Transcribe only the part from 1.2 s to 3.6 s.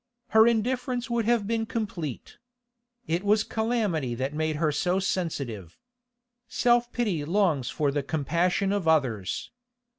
have been complete. It was